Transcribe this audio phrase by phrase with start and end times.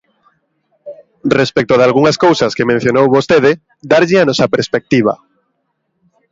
[1.39, 3.51] Respecto dalgunhas cousas que mencionou vostede,
[3.91, 5.13] darlle a nosa perspectiva.